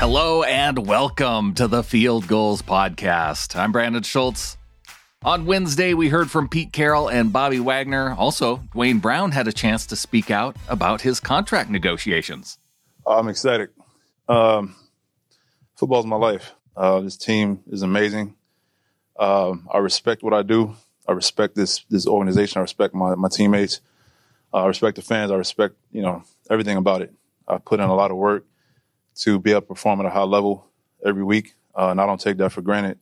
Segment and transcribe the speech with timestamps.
[0.00, 3.56] Hello and welcome to the Field Gulls Podcast.
[3.56, 4.56] I'm Brandon Schultz.
[5.24, 8.14] On Wednesday, we heard from Pete Carroll and Bobby Wagner.
[8.16, 12.58] Also, Duane Brown had a chance to speak out about his contract negotiations.
[13.08, 13.70] I'm excited.
[14.28, 14.76] Um,
[15.74, 16.52] football's my life.
[16.76, 18.36] Uh, this team is amazing.
[19.18, 20.76] Um, I respect what I do.
[21.08, 22.60] I respect this this organization.
[22.60, 23.80] I respect my my teammates.
[24.54, 25.32] Uh, I respect the fans.
[25.32, 27.12] I respect you know everything about it.
[27.48, 28.44] I put in a lot of work
[29.18, 30.66] to be able to perform at a high level
[31.04, 32.98] every week, uh, and I don't take that for granted.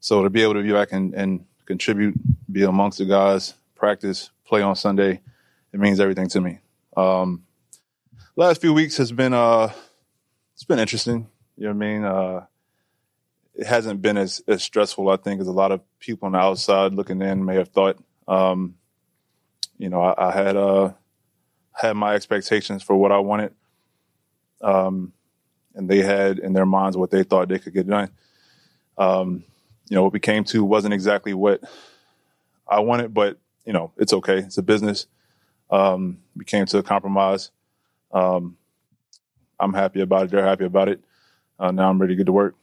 [0.00, 2.14] So to be able to be back and, and contribute,
[2.50, 5.20] be amongst the guys, practice, play on Sunday,
[5.72, 6.58] it means everything to me.
[6.96, 7.44] Um,
[8.36, 9.72] last few weeks has been uh,
[10.54, 11.28] it's been interesting.
[11.56, 12.04] You know what I mean?
[12.04, 12.46] Uh,
[13.54, 16.38] it hasn't been as, as stressful, I think, as a lot of people on the
[16.38, 18.02] outside looking in may have thought.
[18.26, 18.76] Um,
[19.76, 20.92] you know, I, I had uh,
[21.72, 23.52] had my expectations for what I wanted.
[24.62, 25.12] Um,
[25.74, 28.10] and they had in their minds what they thought they could get done.
[28.98, 29.44] Um,
[29.88, 31.62] you know, what we came to wasn't exactly what
[32.68, 34.38] I wanted, but you know, it's okay.
[34.38, 35.06] It's a business.
[35.70, 37.50] Um, we came to a compromise.
[38.12, 38.56] Um,
[39.58, 40.30] I'm happy about it.
[40.30, 41.00] They're happy about it.
[41.58, 42.56] Uh, now I'm ready to get to work.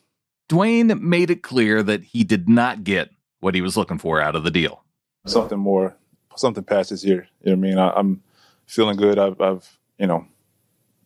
[0.50, 4.36] Duane made it clear that he did not get what he was looking for out
[4.36, 4.84] of the deal.
[5.26, 5.96] Something more,
[6.36, 7.28] something past this year.
[7.42, 7.78] You know what I mean?
[7.78, 8.24] I, am
[8.66, 9.20] feeling good.
[9.20, 10.26] I've, I've, you know,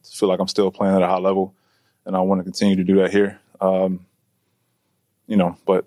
[0.04, 1.56] feel like I'm still playing at a high level
[2.06, 3.40] and I want to continue to do that here.
[3.60, 4.06] Um,
[5.28, 5.86] you know, but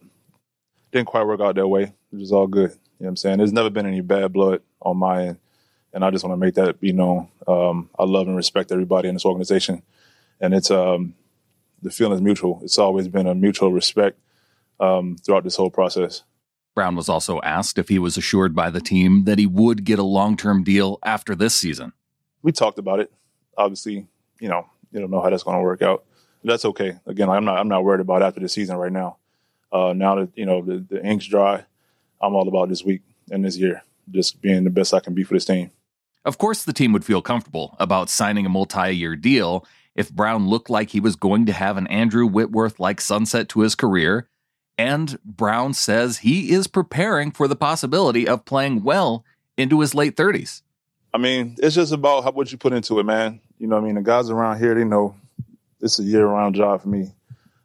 [0.92, 2.70] didn't quite work out that way, which is all good.
[2.70, 3.38] You know what I'm saying?
[3.38, 5.38] There's never been any bad blood on my end,
[5.92, 7.28] and I just want to make that be known.
[7.46, 9.82] Um, I love and respect everybody in this organization,
[10.40, 11.14] and it's um,
[11.82, 12.60] the feeling is mutual.
[12.62, 14.18] It's always been a mutual respect
[14.80, 16.22] um, throughout this whole process.
[16.74, 19.98] Brown was also asked if he was assured by the team that he would get
[19.98, 21.92] a long term deal after this season.
[22.42, 23.12] We talked about it.
[23.56, 24.06] Obviously,
[24.40, 26.04] you know, you don't know how that's going to work out.
[26.44, 26.98] That's okay.
[27.06, 29.16] Again, I'm not I'm not worried about after the season right now.
[29.72, 31.64] Uh, now that you know the, the ink's dry,
[32.22, 35.24] I'm all about this week and this year, just being the best I can be
[35.24, 35.70] for this team.
[36.24, 40.70] Of course, the team would feel comfortable about signing a multi-year deal if Brown looked
[40.70, 44.28] like he was going to have an Andrew Whitworth like sunset to his career.
[44.76, 49.24] And Brown says he is preparing for the possibility of playing well
[49.56, 50.62] into his late 30s.
[51.14, 53.40] I mean, it's just about how, what you put into it, man.
[53.58, 55.14] You know, I mean, the guys around here, they know
[55.80, 57.12] it's a year-round job for me.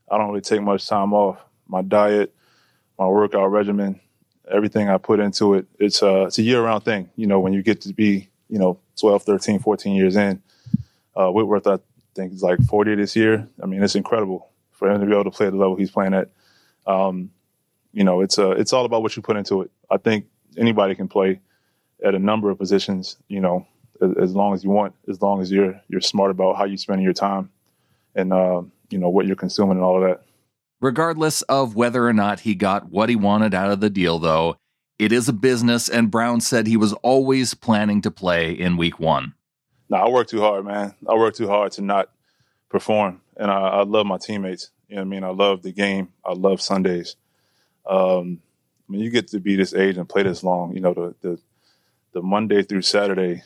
[0.09, 1.39] I don't really take much time off.
[1.67, 2.31] My diet,
[2.99, 3.99] my workout regimen,
[4.51, 7.09] everything I put into it, it's a, it's a year-round thing.
[7.15, 10.43] You know, when you get to be, you know, 12, 13, 14 years in,
[11.15, 11.79] uh, Whitworth, I
[12.13, 13.47] think, is like 40 this year.
[13.63, 15.89] I mean, it's incredible for him to be able to play at the level he's
[15.89, 16.29] playing at.
[16.85, 17.31] Um,
[17.93, 19.71] you know, it's a, it's all about what you put into it.
[19.89, 21.41] I think anybody can play
[22.03, 23.65] at a number of positions, you know,
[24.01, 26.77] as, as, long as you want, as long as you're you're smart about how you
[26.77, 27.49] spend your time
[28.15, 30.23] and uh, you know what you're consuming and all of that.
[30.81, 34.57] Regardless of whether or not he got what he wanted out of the deal, though,
[34.97, 38.99] it is a business, and Brown said he was always planning to play in Week
[38.99, 39.33] One.
[39.89, 40.93] No, I work too hard, man.
[41.07, 42.09] I work too hard to not
[42.69, 44.71] perform, and I, I love my teammates.
[44.88, 45.23] You know what I mean?
[45.23, 46.09] I love the game.
[46.25, 47.15] I love Sundays.
[47.85, 48.41] Um,
[48.88, 51.39] when you get to be this age and play this long, you know the the
[52.11, 53.43] the Monday through Saturday,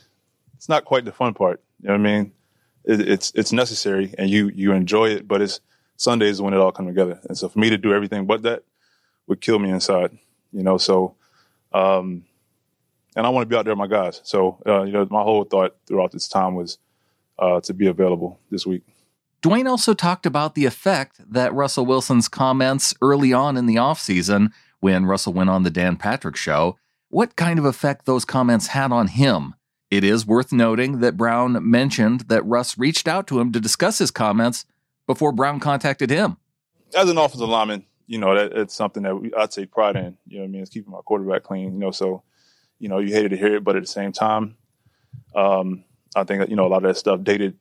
[0.56, 1.62] it's not quite the fun part.
[1.82, 2.32] You know what I mean?
[2.86, 5.60] It, it's it's necessary and you you enjoy it, but it's
[5.98, 7.20] Sundays when it all comes together.
[7.28, 8.64] And so for me to do everything but that
[9.28, 10.18] would kill me inside.
[10.52, 11.16] You know, so
[11.74, 12.26] um,
[13.16, 14.22] and I want to be out there with my guys.
[14.24, 16.78] So uh, you know, my whole thought throughout this time was
[17.40, 18.84] uh, to be available this week.
[19.42, 24.52] Duane also talked about the effect that Russell Wilson's comments early on in the offseason
[24.80, 26.78] when Russell went on the Dan Patrick show
[27.14, 29.54] what kind of effect those comments had on him.
[29.92, 34.00] It is worth noting that Brown mentioned that Russ reached out to him to discuss
[34.00, 34.66] his comments
[35.06, 36.38] before Brown contacted him.
[36.96, 40.18] As an offensive lineman, you know, that, it's something that we, I take pride in.
[40.28, 40.62] You know what I mean?
[40.64, 42.24] It's keeping my quarterback clean, you know, so,
[42.80, 44.58] you know, you hated to hear it, but at the same time,
[45.36, 45.84] um,
[46.16, 47.56] I think that, you know, a lot of that stuff dated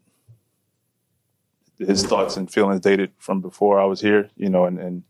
[1.78, 5.02] his thoughts and feelings dated from before I was here, you know, and, and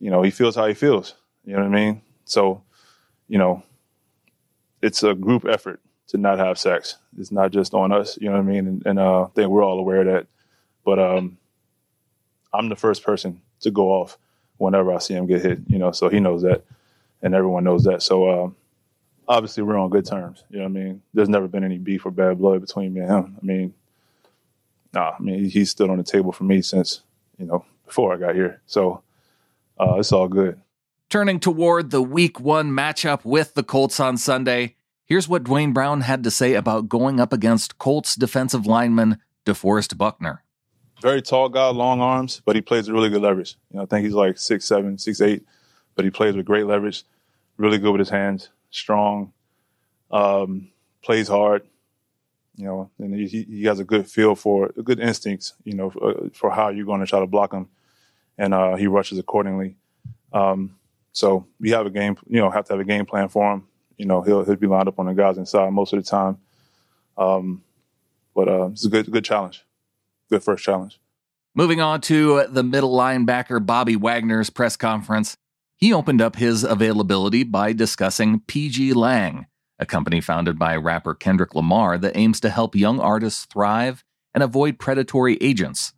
[0.00, 1.14] you know, he feels how he feels.
[1.44, 2.02] You know what I mean?
[2.24, 2.62] So
[3.28, 3.62] you know,
[4.82, 6.96] it's a group effort to not have sex.
[7.18, 8.66] It's not just on us, you know what I mean?
[8.66, 10.26] And, and uh, I think we're all aware of that.
[10.84, 11.38] But um,
[12.52, 14.16] I'm the first person to go off
[14.56, 16.64] whenever I see him get hit, you know, so he knows that
[17.22, 18.02] and everyone knows that.
[18.02, 18.56] So um,
[19.26, 21.02] obviously we're on good terms, you know what I mean?
[21.12, 23.36] There's never been any beef or bad blood between me and him.
[23.40, 23.74] I mean,
[24.94, 27.02] nah, I mean, he's stood on the table for me since,
[27.38, 28.62] you know, before I got here.
[28.66, 29.02] So
[29.78, 30.60] uh, it's all good.
[31.10, 34.76] Turning toward the week one matchup with the Colts on Sunday,
[35.06, 39.16] here's what Duane Brown had to say about going up against Colts defensive lineman
[39.46, 40.44] DeForest Buckner.
[41.00, 43.56] very tall guy, long arms, but he plays with really good leverage.
[43.70, 45.46] You know, I think he's like six seven, six eight,
[45.94, 47.04] but he plays with great leverage.
[47.56, 49.32] Really good with his hands, strong,
[50.10, 50.68] um,
[51.02, 51.62] plays hard.
[52.56, 55.54] You know, and he, he has a good feel for a good instincts.
[55.64, 57.68] You know, for, for how you're going to try to block him,
[58.36, 59.76] and uh, he rushes accordingly.
[60.34, 60.74] Um,
[61.18, 62.16] so we have a game.
[62.28, 63.66] You know, have to have a game plan for him.
[63.96, 66.38] You know, he'll he'll be lined up on the guys inside most of the time.
[67.16, 67.62] Um,
[68.34, 69.64] but uh, it's a good good challenge
[70.28, 71.00] good first challenge.
[71.54, 75.36] Moving on to the middle linebacker Bobby Wagner's press conference,
[75.74, 79.46] he opened up his availability by discussing PG Lang,
[79.78, 84.04] a company founded by rapper Kendrick Lamar that aims to help young artists thrive
[84.34, 85.94] and avoid predatory agents.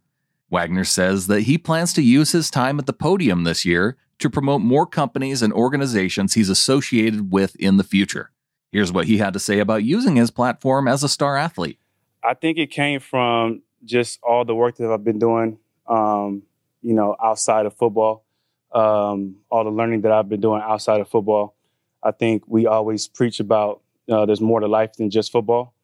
[0.48, 4.30] Wagner says that he plans to use his time at the podium this year to
[4.30, 8.30] promote more companies and organizations he's associated with in the future.
[8.72, 11.78] Here's what he had to say about using his platform as a star athlete.
[12.22, 16.42] I think it came from just all the work that I've been doing, um,
[16.82, 18.24] you know, outside of football,
[18.72, 21.56] um, all the learning that I've been doing outside of football.
[22.02, 25.74] I think we always preach about uh, there's more to life than just football.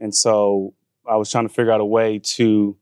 [0.00, 0.74] And so
[1.08, 2.76] I was trying to figure out a way to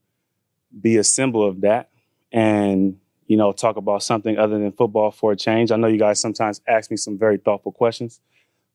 [0.81, 1.91] be a symbol of that
[2.33, 5.71] and, you know, talk about something other than football for a change.
[5.71, 8.21] I know you guys sometimes ask me some very thoughtful questions,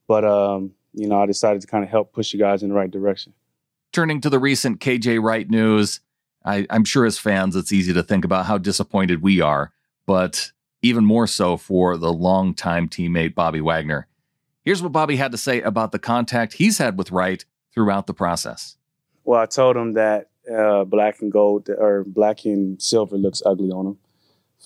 [0.08, 2.76] but, um, you know, I decided to kind of help push you guys in the
[2.76, 3.34] right direction.
[3.92, 6.00] Turning to the recent KJ Wright news,
[6.44, 9.72] I, I'm sure as fans, it's easy to think about how disappointed we are,
[10.06, 10.52] but
[10.82, 14.08] even more so for the longtime teammate Bobby Wagner.
[14.64, 17.44] Here's what Bobby had to say about the contact he's had with Wright
[17.74, 18.76] throughout the process.
[19.24, 23.72] Well, I told him that uh, black and gold or black and silver looks ugly
[23.72, 23.98] on him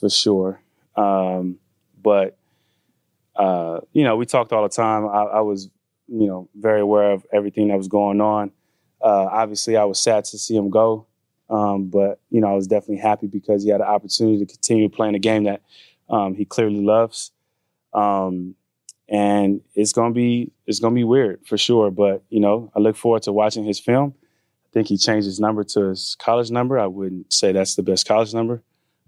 [0.02, 0.60] for sure.
[0.98, 1.60] Um,
[2.02, 2.38] but
[3.36, 5.06] uh, you know, we talked all the time.
[5.08, 5.70] I, I, was,
[6.08, 8.52] you know, very aware of everything that was going on.
[9.02, 11.08] Uh, obviously, I was sad to see him go,
[11.50, 14.90] um, but you know I was definitely happy because he had an opportunity to continue
[14.90, 15.62] playing a game that
[16.10, 17.32] um, he clearly loves.
[17.94, 18.56] Um,
[19.10, 21.90] and it's gonna be it's gonna be weird for sure.
[21.90, 24.14] But you know, I look forward to watching his film.
[24.20, 26.78] I think he changed his number to his college number.
[26.78, 28.62] I wouldn't say that's the best college number.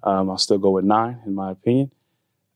[0.04, 1.92] Um, I'll still go with nine, in my opinion.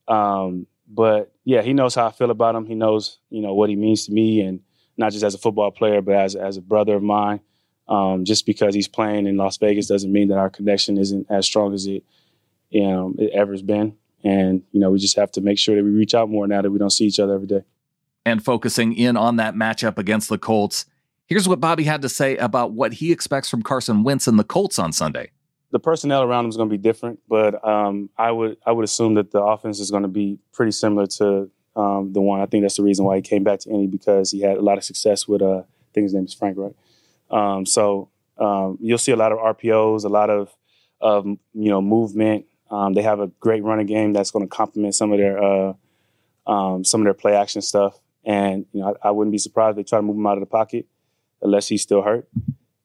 [0.06, 2.66] Um, but yeah, he knows how I feel about him.
[2.66, 4.60] He knows you know what he means to me, and
[4.96, 7.40] not just as a football player, but as as a brother of mine.
[7.88, 11.46] Um, just because he's playing in Las Vegas doesn't mean that our connection isn't as
[11.46, 12.04] strong as it,
[12.68, 13.96] you know, it ever's been.
[14.22, 16.60] And you know, we just have to make sure that we reach out more now
[16.60, 17.62] that we don't see each other every day.
[18.26, 20.84] And focusing in on that matchup against the Colts,
[21.26, 24.44] here's what Bobby had to say about what he expects from Carson Wentz and the
[24.44, 25.30] Colts on Sunday.
[25.70, 28.84] The personnel around him is going to be different, but um, I would I would
[28.84, 32.40] assume that the offense is going to be pretty similar to um, the one.
[32.40, 34.62] I think that's the reason why he came back to Indy because he had a
[34.62, 35.42] lot of success with.
[35.42, 36.74] Uh, I think his name is Frank, right?
[37.30, 40.54] Um, so um, you'll see a lot of RPOs, a lot of
[41.00, 42.46] of you know movement.
[42.70, 45.72] Um, they have a great running game that's going to complement some of their uh,
[46.48, 47.98] um, some of their play action stuff.
[48.24, 50.38] And you know, I, I, wouldn't be surprised if they try to move him out
[50.38, 50.86] of the pocket
[51.40, 52.28] unless he's still hurt,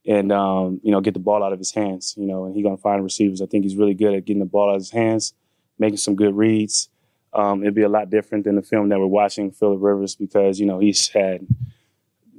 [0.06, 2.16] and um, you know, get the ball out of his hands.
[2.18, 3.42] You know, and he's to find receivers.
[3.42, 5.34] I think he's really good at getting the ball out of his hands,
[5.80, 6.90] making some good reads
[7.34, 10.60] um, it'd be a lot different than the film that we're watching, Philip Rivers, because
[10.60, 11.46] you know he's had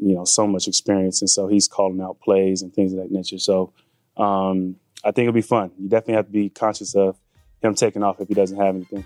[0.00, 3.10] you know so much experience, and so he's calling out plays and things of that
[3.10, 3.38] nature.
[3.38, 3.72] So
[4.16, 5.72] um, I think it'll be fun.
[5.78, 7.16] You definitely have to be conscious of
[7.60, 9.04] him taking off if he doesn't have anything.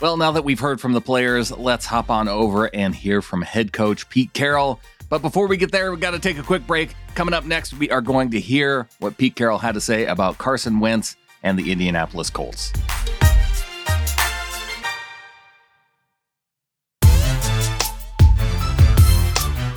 [0.00, 3.42] Well, now that we've heard from the players, let's hop on over and hear from
[3.42, 4.80] head coach Pete Carroll.
[5.12, 6.94] But before we get there, we got to take a quick break.
[7.14, 10.38] Coming up next, we are going to hear what Pete Carroll had to say about
[10.38, 12.72] Carson Wentz and the Indianapolis Colts.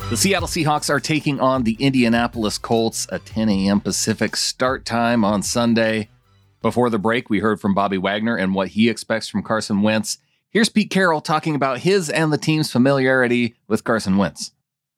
[0.08, 3.82] The Seattle Seahawks are taking on the Indianapolis Colts, a 10 a.m.
[3.82, 6.08] Pacific start time on Sunday.
[6.62, 10.16] Before the break, we heard from Bobby Wagner and what he expects from Carson Wentz.
[10.48, 14.52] Here's Pete Carroll talking about his and the team's familiarity with Carson Wentz.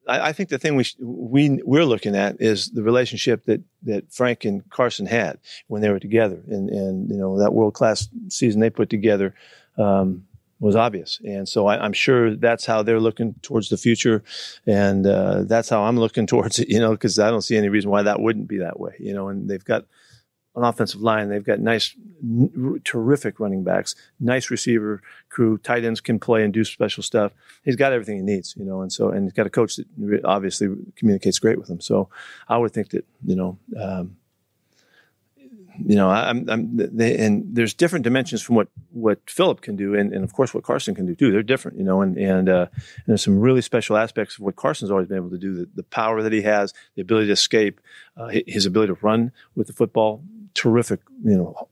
[0.09, 4.45] I, think the thing we we we're looking at is the relationship that that Frank
[4.45, 8.61] and Carson had when they were together, and and you know that world class season
[8.61, 9.35] they put together.
[9.77, 10.25] Um,
[10.61, 11.21] was obvious.
[11.25, 14.25] And so I, am sure that's how they're looking towards the future.
[14.67, 17.69] And uh, that's how I'm looking towards it, you know, because I don't see any
[17.69, 19.85] reason why that wouldn't be that way, you know, and they've got
[20.57, 21.29] an offensive line.
[21.29, 25.59] They've got nice, n- terrific running backs, nice receiver crew.
[25.59, 27.33] Tight ends can play and do special stuff.
[27.65, 30.25] He's got everything he needs, you know, and so and he's got a coach that
[30.25, 31.81] obviously communicates great with him.
[31.81, 32.09] So
[32.49, 34.17] I would think that you know um,
[35.85, 39.95] you know, I'm, I'm they, and there's different dimensions from what what Philip can do,
[39.95, 41.31] and, and of course what Carson can do too.
[41.31, 44.57] They're different, you know, and and, uh, and there's some really special aspects of what
[44.57, 45.55] Carson's always been able to do.
[45.55, 47.81] The, the power that he has, the ability to escape,
[48.17, 50.23] uh, his ability to run with the football,
[50.59, 51.69] terrific, you know,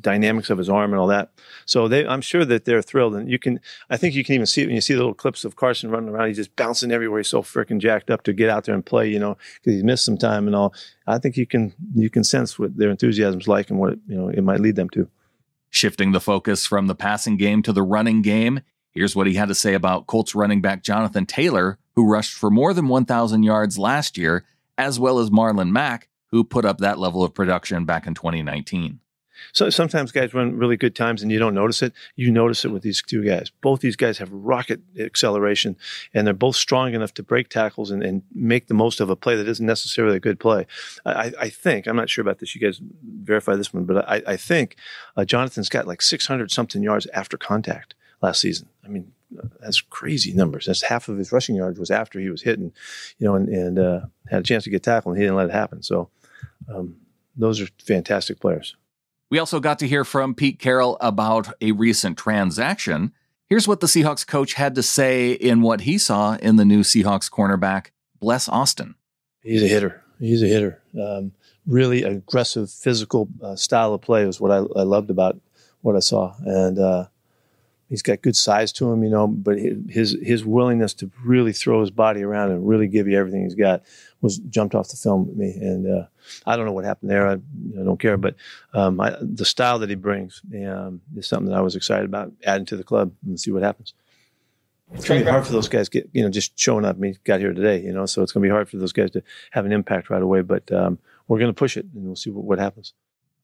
[0.00, 1.30] dynamics of his arm and all that.
[1.64, 3.14] So they, I'm sure that they're thrilled.
[3.14, 5.14] And you can, I think you can even see it when you see the little
[5.14, 6.28] clips of Carson running around.
[6.28, 7.20] He's just bouncing everywhere.
[7.20, 9.82] He's so freaking jacked up to get out there and play, you know, because he
[9.82, 10.74] missed some time and all.
[11.06, 14.28] I think you can, you can sense what their enthusiasm's like and what, you know,
[14.28, 15.08] it might lead them to.
[15.70, 19.48] Shifting the focus from the passing game to the running game, here's what he had
[19.48, 23.78] to say about Colts running back Jonathan Taylor, who rushed for more than 1,000 yards
[23.78, 24.44] last year,
[24.76, 29.00] as well as Marlon Mack, who put up that level of production back in 2019.
[29.52, 31.94] So sometimes guys run really good times and you don't notice it.
[32.14, 33.50] You notice it with these two guys.
[33.62, 35.76] Both these guys have rocket acceleration
[36.12, 39.16] and they're both strong enough to break tackles and, and make the most of a
[39.16, 40.66] play that isn't necessarily a good play.
[41.06, 44.22] I, I, think, I'm not sure about this, you guys verify this one, but I,
[44.26, 44.76] I think
[45.16, 48.68] uh, Jonathan's got like 600 something yards after contact last season.
[48.84, 49.12] I mean,
[49.60, 50.66] that's crazy numbers.
[50.66, 52.72] That's half of his rushing yards was after he was hitting,
[53.18, 54.00] you know, and, and uh,
[54.30, 55.82] had a chance to get tackled and he didn't let it happen.
[55.82, 56.10] So
[56.68, 56.96] um,
[57.36, 58.76] those are fantastic players.
[59.30, 63.12] We also got to hear from Pete Carroll about a recent transaction.
[63.48, 66.80] Here's what the Seahawks coach had to say in what he saw in the new
[66.80, 67.88] Seahawks cornerback,
[68.20, 68.94] Bless Austin.
[69.42, 70.02] He's a hitter.
[70.18, 70.82] He's a hitter.
[71.00, 71.32] Um,
[71.66, 75.38] really aggressive, physical uh, style of play was what I, I, loved about
[75.82, 76.34] what I saw.
[76.40, 77.06] And uh,
[77.88, 81.80] he's got good size to him, you know, but his his willingness to really throw
[81.80, 83.82] his body around and really give you everything he's got
[84.20, 85.52] was jumped off the film with me.
[85.52, 86.06] And uh,
[86.46, 87.28] I don't know what happened there.
[87.28, 88.34] I, don't care, but
[88.72, 92.32] um, I, the style that he brings um, is something that I was excited about
[92.44, 93.94] adding to the club and see what happens.
[94.94, 96.96] It's going to be hard for those guys get you know just showing up.
[96.96, 98.92] I mean, got here today, you know, so it's going to be hard for those
[98.92, 100.42] guys to have an impact right away.
[100.42, 102.94] But um, we're going to push it, and we'll see what, what happens.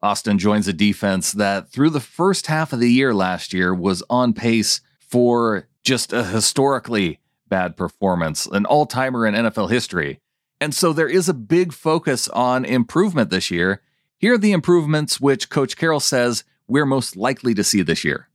[0.03, 4.03] Austin joins a defense that through the first half of the year last year was
[4.11, 10.19] on pace for just a historically bad performance, an all timer in NFL history.
[10.61, 13.83] And so there is a big focus on improvement this year.
[14.19, 18.29] Here are the improvements which Coach Carroll says we're most likely to see this year.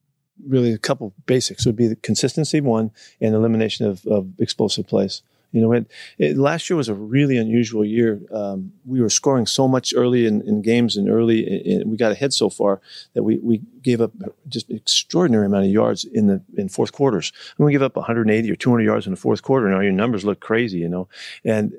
[0.45, 5.23] Really, a couple basics would be the consistency, one, and elimination of, of explosive plays.
[5.57, 8.21] You know, it, it, last year was a really unusual year.
[8.31, 12.31] Um, we were scoring so much early in, in games and early, we got ahead
[12.31, 12.79] so far
[13.13, 14.11] that we, we gave up
[14.47, 17.33] just extraordinary amount of yards in the in fourth quarters.
[17.57, 19.67] And we give up 180 or 200 yards in the fourth quarter.
[19.69, 21.07] Now your numbers look crazy, you know,
[21.43, 21.73] and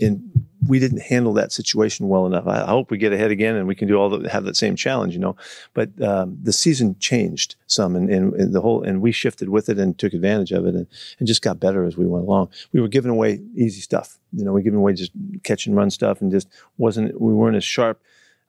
[0.00, 0.27] and
[0.68, 2.46] we didn't handle that situation well enough.
[2.46, 4.56] I, I, hope we get ahead again and we can do all the, have that
[4.56, 5.34] same challenge, you know.
[5.72, 9.68] But um, the season changed some, and, and, and, the whole and we shifted with
[9.68, 10.86] it and took advantage of it, and,
[11.18, 12.50] and just got better as we went along.
[12.72, 14.52] We were giving away easy stuff, you know.
[14.52, 18.02] We giving away just catch and run stuff, and just wasn't we weren't as sharp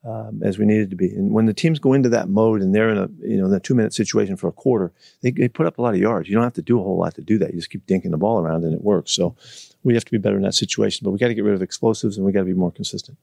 [0.05, 1.09] um, as we needed to be.
[1.09, 3.53] And when the teams go into that mode and they're in a you know in
[3.53, 6.29] a two minute situation for a quarter, they, they put up a lot of yards.
[6.29, 7.51] You don't have to do a whole lot to do that.
[7.51, 9.11] You just keep dinking the ball around and it works.
[9.11, 9.35] So
[9.83, 11.03] we have to be better in that situation.
[11.03, 13.17] But we got to get rid of explosives and we got to be more consistent.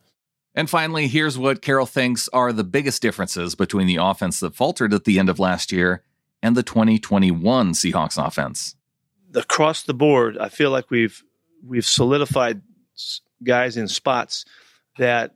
[0.54, 4.94] And finally, here's what Carroll thinks are the biggest differences between the offense that faltered
[4.94, 6.02] at the end of last year
[6.42, 8.74] and the 2021 Seahawks offense.
[9.34, 11.22] Across the board, I feel like we've
[11.62, 12.62] we've solidified
[13.42, 14.46] guys in spots
[14.98, 15.34] that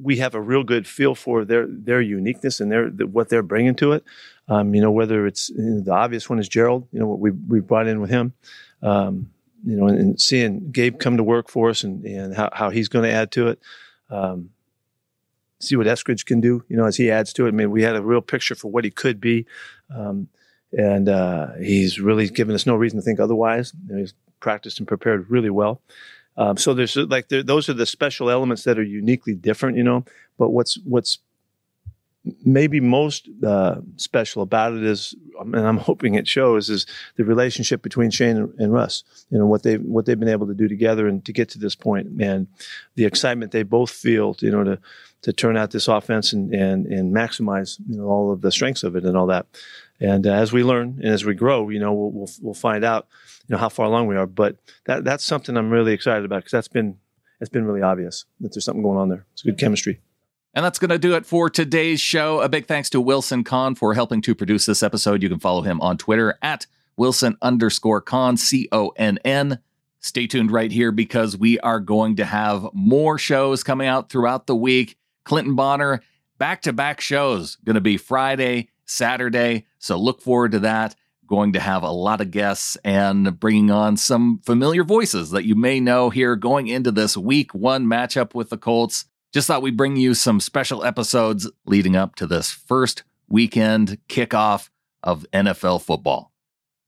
[0.00, 3.42] we have a real good feel for their their uniqueness and their the, what they're
[3.42, 4.04] bringing to it.
[4.48, 6.86] Um, you know, whether it's you know, the obvious one is Gerald.
[6.92, 8.32] You know what we we brought in with him.
[8.82, 9.30] Um,
[9.64, 12.70] you know, and, and, seeing Gabe come to work for us and and how, how
[12.70, 13.60] he's going to add to it.
[14.10, 14.50] Um,
[15.60, 16.64] see what Eskridge can do.
[16.68, 17.48] You know, as he adds to it.
[17.48, 19.46] I mean, we had a real picture for what he could be,
[19.94, 20.28] um,
[20.72, 23.72] and uh, he's really given us no reason to think otherwise.
[23.86, 25.80] You know, he's practiced and prepared really well.
[26.36, 29.82] Um, so there's like there, those are the special elements that are uniquely different, you
[29.82, 30.04] know.
[30.38, 31.18] But what's what's
[32.44, 37.82] maybe most uh, special about it is, and I'm hoping it shows, is the relationship
[37.82, 39.04] between Shane and, and, Russ.
[39.30, 41.58] You know what they what they've been able to do together and to get to
[41.58, 42.46] this point, and
[42.94, 44.78] the excitement they both feel, you know, to
[45.22, 48.82] to turn out this offense and and and maximize you know all of the strengths
[48.82, 49.46] of it and all that.
[50.00, 52.84] And uh, as we learn and as we grow, you know, we'll, we'll, we'll find
[52.84, 53.08] out,
[53.48, 54.26] you know, how far along we are.
[54.26, 56.98] But that that's something I'm really excited about because that's been
[57.40, 59.26] it's been really obvious that there's something going on there.
[59.32, 60.00] It's good chemistry.
[60.54, 62.40] And that's going to do it for today's show.
[62.40, 65.22] A big thanks to Wilson Conn for helping to produce this episode.
[65.22, 69.60] You can follow him on Twitter at Wilson underscore Conn, C O N N.
[70.00, 74.46] Stay tuned right here because we are going to have more shows coming out throughout
[74.46, 74.96] the week.
[75.24, 76.02] Clinton Bonner,
[76.38, 79.66] back to back shows, going to be Friday, Saturday.
[79.78, 80.94] So look forward to that.
[81.26, 85.54] Going to have a lot of guests and bringing on some familiar voices that you
[85.54, 89.04] may know here going into this week one matchup with the Colts.
[89.32, 94.70] Just thought we'd bring you some special episodes leading up to this first weekend kickoff
[95.02, 96.32] of NFL football.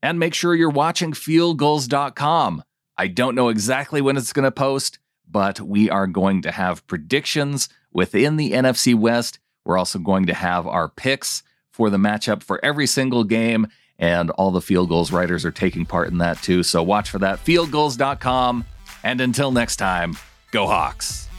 [0.03, 2.65] And make sure you're watching fieldgulls.com.
[2.97, 6.87] I don't know exactly when it's going to post, but we are going to have
[6.87, 9.39] predictions within the NFC West.
[9.65, 13.69] We're also going to have our picks for the matchup for every single game,
[13.99, 16.63] and all the Field Gulls writers are taking part in that too.
[16.63, 17.45] So watch for that.
[17.45, 18.65] Fieldgulls.com.
[19.03, 20.17] And until next time,
[20.53, 21.30] go Hawks.